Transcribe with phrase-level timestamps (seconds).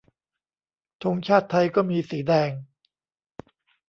[1.03, 2.51] ธงชาติไทยก็มีสีแดง